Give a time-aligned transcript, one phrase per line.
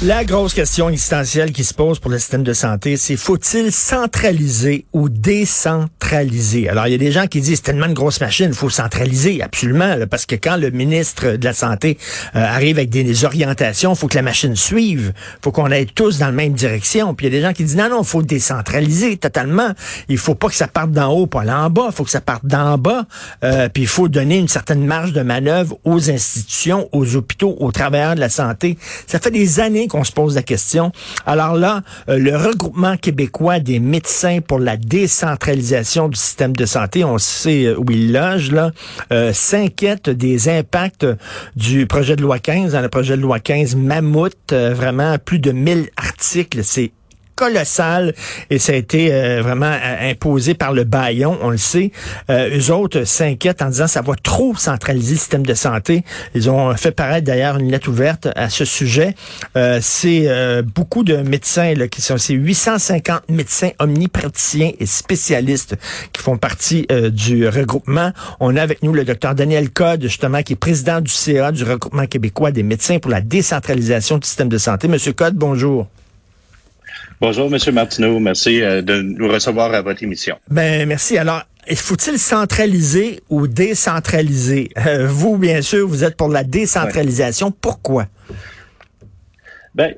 [0.00, 4.86] La grosse question existentielle qui se pose pour le système de santé, c'est faut-il centraliser
[4.92, 6.68] ou décentraliser?
[6.68, 8.70] Alors, il y a des gens qui disent, c'est tellement une grosse machine, il faut
[8.70, 11.98] centraliser, absolument, parce que quand le ministre de la Santé
[12.36, 16.18] euh, arrive avec des, orientations, il faut que la machine suive, faut qu'on aille tous
[16.18, 17.12] dans la même direction.
[17.16, 19.72] Puis il y a des gens qui disent, non, non, il faut décentraliser totalement.
[20.08, 22.20] Il faut pas que ça parte d'en haut, pas en bas, il faut que ça
[22.20, 23.04] parte d'en bas,
[23.42, 27.72] euh, puis il faut donner une certaine marge de manœuvre aux institutions, aux hôpitaux, aux
[27.72, 28.78] travailleurs de la santé.
[29.08, 30.92] Ça fait des années qu'on se pose la question.
[31.26, 37.04] Alors là, euh, le regroupement québécois des médecins pour la décentralisation du système de santé,
[37.04, 38.70] on sait euh, où il loge, là,
[39.12, 41.06] euh, s'inquiète des impacts
[41.56, 42.72] du projet de loi 15.
[42.72, 46.92] Dans le projet de loi 15, Mammouth, vraiment plus de 1000 articles, c'est
[47.38, 48.14] colossal
[48.50, 51.92] et ça a été euh, vraiment euh, imposé par le baillon, on le sait.
[52.30, 56.02] Euh, eux autres s'inquiètent en disant ça va trop centraliser le système de santé.
[56.34, 59.14] Ils ont fait paraître d'ailleurs une lettre ouverte à ce sujet.
[59.56, 60.28] Euh, c'est
[60.74, 65.76] beaucoup de médecins là, qui sont c'est 850 médecins omnipraticiens et spécialistes
[66.12, 68.12] qui font partie du regroupement.
[68.40, 71.62] On a avec nous le docteur Daniel Code justement qui est président du CA du
[71.62, 74.88] regroupement québécois des médecins pour la décentralisation du système de santé.
[74.88, 75.86] Monsieur Code, bonjour.
[77.20, 78.18] Bonjour, Monsieur Martineau.
[78.20, 80.36] Merci euh, de nous recevoir à votre émission.
[80.50, 81.18] Ben, merci.
[81.18, 81.42] Alors,
[81.74, 84.70] faut-il centraliser ou décentraliser?
[84.86, 87.50] Euh, vous, bien sûr, vous êtes pour la décentralisation.
[87.50, 88.06] Pourquoi?
[89.74, 89.94] Ben,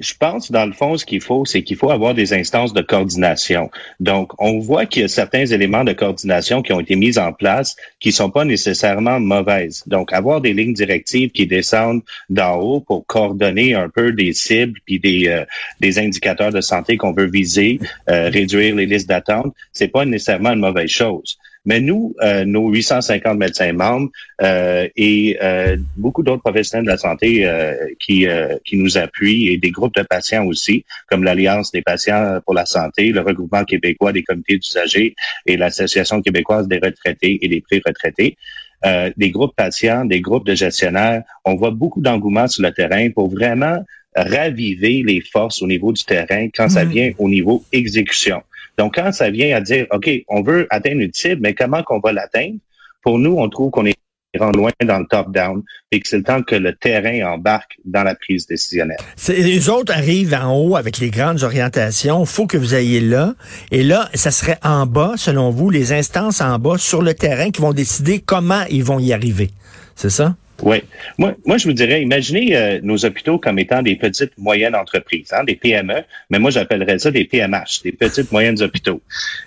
[0.00, 2.82] je pense, dans le fond, ce qu'il faut, c'est qu'il faut avoir des instances de
[2.82, 3.70] coordination.
[4.00, 7.32] Donc, on voit qu'il y a certains éléments de coordination qui ont été mis en
[7.32, 9.82] place qui sont pas nécessairement mauvaises.
[9.86, 14.78] Donc, avoir des lignes directives qui descendent d'en haut pour coordonner un peu des cibles
[14.84, 15.44] puis des, euh,
[15.80, 17.80] des indicateurs de santé qu'on veut viser,
[18.10, 21.38] euh, réduire les listes d'attente, c'est pas nécessairement une mauvaise chose.
[21.66, 24.08] Mais nous, euh, nos 850 médecins membres
[24.40, 27.16] euh, et euh, beaucoup d'autres professionnels de la santé
[27.98, 28.26] qui,
[28.64, 32.66] qui nous appuient et des groupes de patients aussi, comme l'Alliance des patients pour la
[32.66, 35.14] santé, le regroupement québécois des comités d'usagers
[35.44, 38.38] et l'Association québécoise des retraités et des pré-retraités.
[39.16, 41.22] des groupes patients, des groupes de gestionnaires.
[41.44, 43.78] On voit beaucoup d'engouement sur le terrain pour vraiment
[44.16, 46.88] raviver les forces au niveau du terrain quand ça mmh.
[46.88, 48.42] vient au niveau exécution.
[48.78, 52.00] Donc, quand ça vient à dire, OK, on veut atteindre une cible, mais comment qu'on
[52.00, 52.56] va l'atteindre?
[53.02, 53.94] Pour nous, on trouve qu'on est
[54.54, 58.14] loin dans le top-down et que c'est le temps que le terrain embarque dans la
[58.14, 58.98] prise décisionnelle.
[59.28, 62.22] Les autres arrivent en haut avec les grandes orientations.
[62.22, 63.34] Il faut que vous ayez là.
[63.70, 67.50] Et là, ça serait en bas, selon vous, les instances en bas sur le terrain
[67.50, 69.50] qui vont décider comment ils vont y arriver.
[69.94, 70.36] C'est ça?
[70.62, 70.82] Oui.
[71.18, 75.32] Moi, moi, je vous dirais, imaginez euh, nos hôpitaux comme étant des petites moyennes entreprises,
[75.32, 79.02] hein, des PME, mais moi, j'appellerais ça des PMH, des petites moyennes hôpitaux.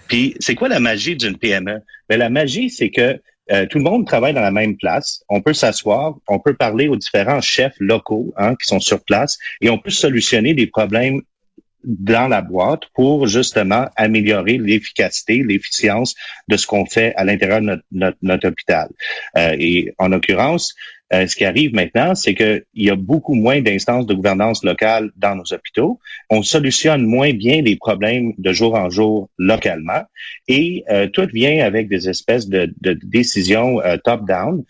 [0.07, 1.81] Puis, c'est quoi la magie d'une PME?
[2.09, 3.19] Mais ben, la magie, c'est que
[3.51, 5.23] euh, tout le monde travaille dans la même place.
[5.29, 9.39] On peut s'asseoir, on peut parler aux différents chefs locaux hein, qui sont sur place
[9.61, 11.21] et on peut solutionner des problèmes
[11.83, 16.13] dans la boîte pour justement améliorer l'efficacité, l'efficience
[16.47, 18.89] de ce qu'on fait à l'intérieur de notre, notre, hôpital.
[19.37, 20.75] Euh, et en l'occurrence,
[21.13, 25.11] euh, ce qui arrive maintenant, c'est qu'il y a beaucoup moins d'instances de gouvernance locale
[25.17, 25.99] dans nos hôpitaux.
[26.29, 30.03] On solutionne moins bien les problèmes de jour en jour localement
[30.47, 34.63] et euh, tout vient avec des espèces de, de décisions euh, top-down.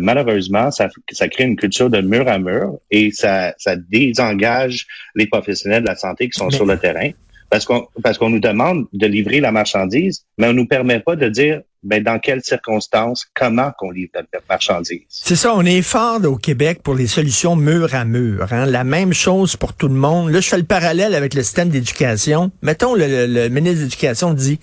[0.00, 5.26] malheureusement, ça, ça crée une culture de mur à mur et ça, ça désengage les
[5.26, 7.10] professionnels de la santé qui sont sur le terrain
[7.52, 11.16] parce qu'on parce qu'on nous demande de livrer la marchandise, mais on nous permet pas
[11.16, 15.02] de dire ben, dans quelles circonstances, comment qu'on livre la marchandise.
[15.10, 18.50] C'est ça, on est fort au Québec pour les solutions mur à mur.
[18.52, 18.64] Hein?
[18.64, 20.30] La même chose pour tout le monde.
[20.30, 22.50] Là, je fais le parallèle avec le système d'éducation.
[22.62, 24.58] Mettons, le, le ministre de l'Éducation dit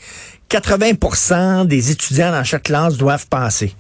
[0.50, 3.76] 80% des étudiants dans chaque classe doivent passer.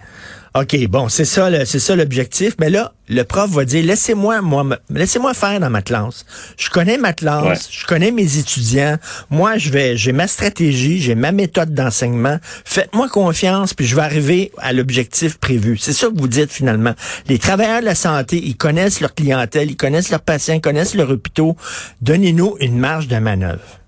[0.55, 2.55] OK, bon, c'est ça, c'est ça l'objectif.
[2.59, 6.25] Mais là, le prof va dire, laissez-moi, moi, laissez-moi faire dans ma classe.
[6.57, 8.97] Je connais ma classe, je connais mes étudiants.
[9.29, 12.39] Moi, je vais, j'ai ma stratégie, j'ai ma méthode d'enseignement.
[12.65, 15.77] Faites-moi confiance, puis je vais arriver à l'objectif prévu.
[15.77, 16.93] C'est ça que vous dites finalement.
[17.27, 20.95] Les travailleurs de la santé, ils connaissent leur clientèle, ils connaissent leurs patients, ils connaissent
[20.95, 21.55] leurs hôpitaux.
[22.01, 23.78] Donnez-nous une marge de manœuvre.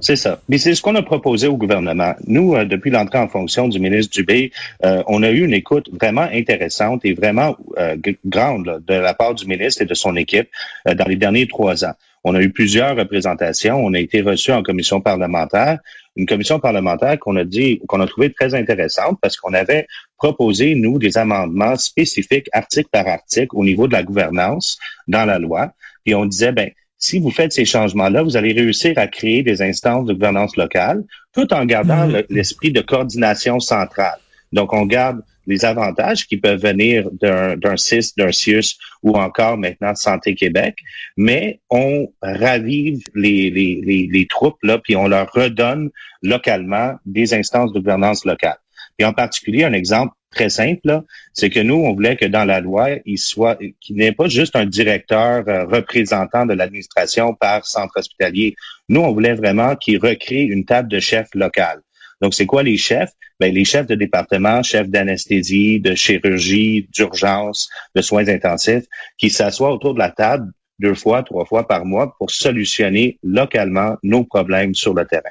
[0.00, 0.40] C'est ça.
[0.48, 2.14] Mais c'est ce qu'on a proposé au gouvernement.
[2.26, 4.52] Nous, euh, depuis l'entrée en fonction du ministre Dubé,
[4.84, 9.34] euh, on a eu une écoute vraiment intéressante et vraiment euh, grande de la part
[9.34, 10.48] du ministre et de son équipe
[10.86, 11.94] dans les derniers trois ans.
[12.24, 13.76] On a eu plusieurs représentations.
[13.84, 15.78] On a été reçus en commission parlementaire.
[16.16, 19.86] Une commission parlementaire qu'on a dit, qu'on a trouvé très intéressante parce qu'on avait
[20.16, 25.38] proposé, nous, des amendements spécifiques, article par article, au niveau de la gouvernance dans la
[25.38, 25.72] loi.
[26.04, 29.62] Puis on disait, ben, si vous faites ces changements-là, vous allez réussir à créer des
[29.62, 32.26] instances de gouvernance locale tout en gardant mm-hmm.
[32.30, 34.18] l'esprit de coordination centrale.
[34.52, 39.92] Donc, on garde les avantages qui peuvent venir d'un CIS, d'un CIUS ou encore maintenant
[39.92, 40.76] de Santé Québec,
[41.16, 45.90] mais on ravive les, les, les, les troupes, là, puis on leur redonne
[46.22, 48.58] localement des instances de gouvernance locale.
[48.98, 51.02] Et en particulier, un exemple très simple,
[51.32, 54.28] c'est que nous, on voulait que dans la loi, il soit, qu'il n'y ait pas
[54.28, 58.54] juste un directeur euh, représentant de l'administration par centre hospitalier.
[58.88, 61.80] Nous, on voulait vraiment qu'il recrée une table de chef local.
[62.20, 63.12] Donc, c'est quoi les chefs?
[63.40, 68.84] Ben, les chefs de département, chefs d'anesthésie, de chirurgie, d'urgence, de soins intensifs,
[69.16, 73.96] qui s'assoient autour de la table deux fois, trois fois par mois pour solutionner localement
[74.02, 75.30] nos problèmes sur le terrain.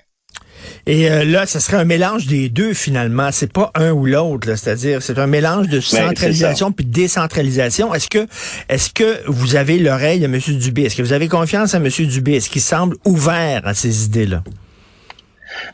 [0.85, 3.29] Et euh, là, ce serait un mélange des deux finalement.
[3.31, 4.55] C'est pas un ou l'autre.
[4.55, 7.93] C'est-à-dire, c'est un mélange de ben, centralisation puis de décentralisation.
[7.93, 8.27] Est-ce que,
[8.69, 10.39] est-ce que vous avez l'oreille de M.
[10.39, 10.83] Dubé?
[10.83, 11.87] Est-ce que vous avez confiance à M.
[11.89, 12.35] Dubé?
[12.35, 14.43] Est-ce qu'il semble ouvert à ces idées-là?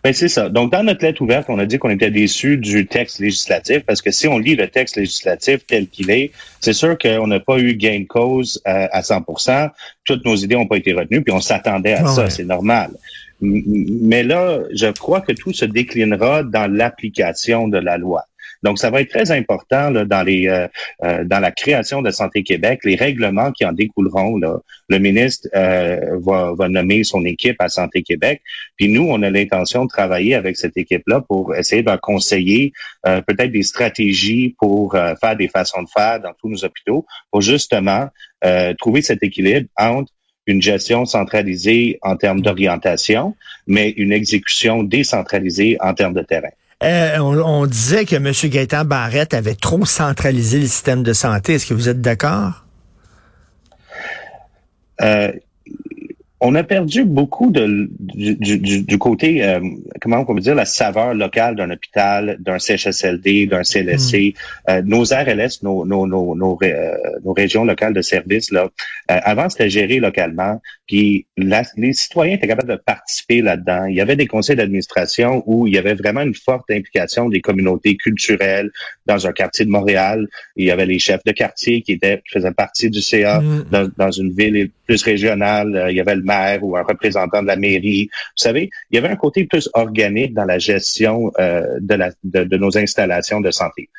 [0.03, 0.49] Ben c'est ça.
[0.49, 4.01] Donc, dans notre lettre ouverte, on a dit qu'on était déçus du texte législatif parce
[4.01, 7.57] que si on lit le texte législatif tel qu'il est, c'est sûr qu'on n'a pas
[7.57, 9.71] eu gain de cause euh, à, 100%
[10.05, 12.91] Toutes nos idées n'ont pas été retenues, puis on s'attendait à ça, c'est normal.
[13.43, 18.25] Mais là, je crois que tout se déclinera dans l'application de la loi.
[18.63, 20.67] Donc, ça va être très important là, dans les euh,
[21.03, 24.37] euh, dans la création de Santé Québec, les règlements qui en découleront.
[24.37, 24.59] Là.
[24.87, 28.41] Le ministre euh, va, va nommer son équipe à Santé Québec.
[28.77, 32.71] Puis nous, on a l'intention de travailler avec cette équipe-là pour essayer de conseiller
[33.03, 38.07] peut-être des stratégies pour faire des façons de faire dans tous nos hôpitaux, pour justement
[38.79, 40.11] trouver cet équilibre entre
[40.47, 43.35] une gestion centralisée en termes d'orientation,
[43.67, 46.49] mais une exécution décentralisée en termes de terrain.
[46.83, 48.31] Euh, on, disait que M.
[48.51, 51.53] Gaétan Barrette avait trop centralisé le système de santé.
[51.53, 52.65] Est-ce que vous êtes d'accord?
[55.01, 55.31] Euh,
[56.45, 59.61] on a perdu beaucoup de, du, côté, euh,
[60.01, 64.33] comment on peut dire, la saveur locale d'un hôpital, d'un CHSLD, d'un CLSC.
[64.67, 64.71] Hmm.
[64.71, 68.69] Euh, nos RLS, nos, nos, nos, nos, euh, nos, régions locales de services, là,
[69.07, 70.59] avant, c'était géré localement.
[70.87, 73.85] Puis les citoyens étaient capables de participer là-dedans.
[73.85, 77.39] Il y avait des conseils d'administration où il y avait vraiment une forte implication des
[77.39, 78.69] communautés culturelles
[79.05, 80.27] dans un quartier de Montréal.
[80.57, 83.65] Il y avait les chefs de quartier qui, étaient, qui faisaient partie du CA hmm.
[83.71, 85.87] dans, dans, une ville plus régionale.
[85.89, 86.23] Il y avait le
[86.61, 88.09] ou un représentant de la mairie.
[88.11, 92.11] Vous savez, il y avait un côté plus organique dans la gestion euh, de, la,
[92.23, 93.89] de, nos installations de santé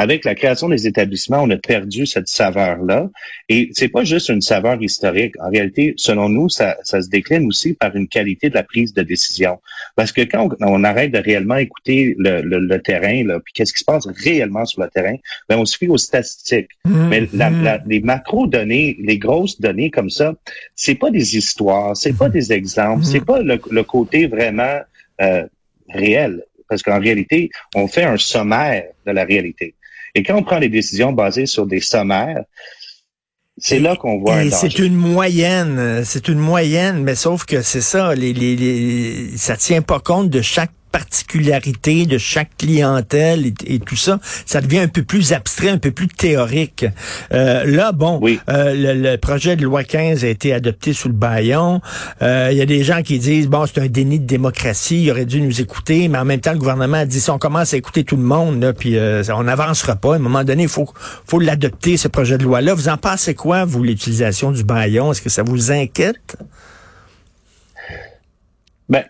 [0.00, 3.10] avec la création des établissements, on a perdu cette saveur-là.
[3.50, 5.34] Et c'est pas juste une saveur historique.
[5.42, 8.94] En réalité, selon nous, ça, ça, se décline aussi par une qualité de la prise
[8.94, 9.60] de décision.
[9.96, 13.80] Parce que quand on, arrête de réellement écouter le, le, terrain, là, puis qu'est-ce qui
[13.80, 15.16] se passe réellement sur le terrain,
[15.50, 16.70] ben on se fie aux statistiques.
[16.86, 17.62] Mmh, Mais la, mmh.
[17.62, 20.34] la, les macro-données, les grosses données comme ça,
[20.74, 22.32] c'est pas des histoires, c'est pas mmh.
[22.32, 24.80] des exemples, c'est pas le, le, côté vraiment
[25.20, 25.44] euh,
[25.90, 26.42] réel.
[26.70, 29.74] Parce qu'en réalité, on fait un sommaire de la réalité.
[30.14, 32.44] Et quand on prend des décisions basées sur des sommaires,
[33.56, 37.82] c'est là qu'on voit un C'est une moyenne, c'est une moyenne, mais sauf que c'est
[37.82, 43.78] ça, les, les, les, ça tient pas compte de chaque particularité de chaque clientèle et,
[43.78, 46.84] tout ça, ça devient un peu plus abstrait, un peu plus théorique.
[47.32, 51.80] Euh, là, bon, euh, le, projet de loi 15 a été adopté sous le baillon.
[52.22, 55.10] Euh, il y a des gens qui disent, bon, c'est un déni de démocratie, il
[55.10, 57.74] aurait dû nous écouter, mais en même temps, le gouvernement a dit, si on commence
[57.74, 60.14] à écouter tout le monde, là, puis on n'avancera pas.
[60.14, 60.88] À un moment donné, il faut,
[61.26, 62.74] faut l'adopter, ce projet de loi-là.
[62.74, 65.12] Vous en pensez quoi, vous, l'utilisation du baillon?
[65.12, 66.36] Est-ce que ça vous inquiète?
[68.88, 69.04] Ben,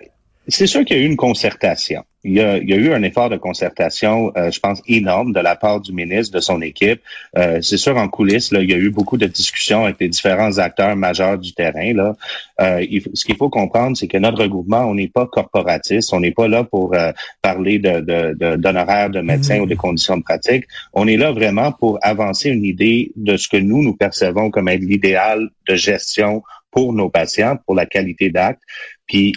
[0.51, 2.05] c'est sûr qu'il y a eu une concertation.
[2.23, 5.33] Il y a, il y a eu un effort de concertation, euh, je pense, énorme
[5.33, 7.01] de la part du ministre, de son équipe.
[7.39, 10.09] Euh, c'est sûr, en coulisses, là, il y a eu beaucoup de discussions avec les
[10.09, 11.95] différents acteurs majeurs du terrain.
[11.95, 12.17] Là.
[12.61, 16.33] Euh, ce qu'il faut comprendre, c'est que notre regroupement, on n'est pas corporatiste, on n'est
[16.33, 16.95] pas là pour
[17.41, 19.63] parler de, d'honoraires de, de, médecins mmh.
[19.63, 20.65] ou de conditions de pratique.
[20.93, 24.69] On est là vraiment pour avancer une idée de ce que nous, nous percevons comme
[24.69, 28.63] être l'idéal de gestion pour nos patients, pour la qualité d'acte.
[29.07, 29.33] Puis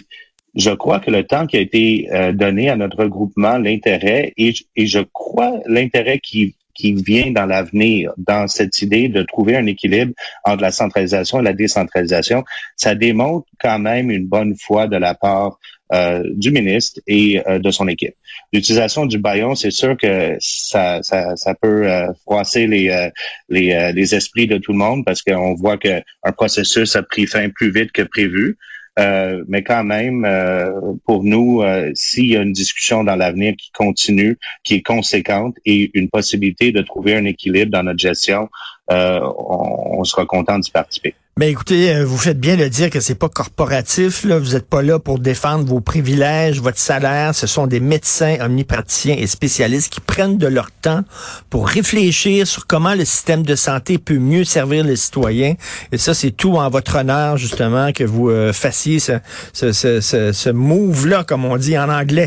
[0.54, 4.54] je crois que le temps qui a été euh, donné à notre regroupement, l'intérêt, et,
[4.76, 9.66] et, je crois l'intérêt qui, qui vient dans l'avenir, dans cette idée de trouver un
[9.66, 10.12] équilibre
[10.44, 12.44] entre la centralisation et la décentralisation,
[12.76, 15.58] ça démontre quand même une bonne foi de la part
[15.92, 18.14] euh, du ministre et euh, de son équipe.
[18.52, 21.88] L'utilisation du baillon, c'est sûr que ça, ça, ça peut
[22.22, 23.10] froisser les,
[23.48, 26.02] les, les esprits de tout le monde parce qu'on voit qu'un
[26.36, 28.56] processus a pris fin plus vite que prévu.
[28.98, 30.70] Euh, mais quand même, euh,
[31.04, 35.56] pour nous, euh, s'il y a une discussion dans l'avenir qui continue, qui est conséquente
[35.64, 38.48] et une possibilité de trouver un équilibre dans notre gestion,
[38.88, 41.14] on, sera content d'y participer.
[41.36, 44.24] Ben écoutez, euh, vous faites bien de dire que c'est pas corporatif.
[44.24, 47.34] Vous n'êtes pas là pour défendre vos privilèges, votre salaire.
[47.34, 51.02] Ce sont des médecins omnipraticiens et spécialistes qui prennent de leur temps
[51.50, 55.54] pour réfléchir sur comment le système de santé peut mieux servir les citoyens.
[55.90, 59.14] Et ça, c'est tout en votre honneur, justement, que vous euh, fassiez ce,
[59.52, 62.22] ce, ce, ce move-là, comme on dit en anglais.